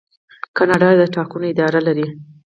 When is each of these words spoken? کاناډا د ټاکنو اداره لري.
کاناډا 0.57 0.89
د 0.99 1.03
ټاکنو 1.15 1.45
اداره 1.51 1.79
لري. 1.87 2.07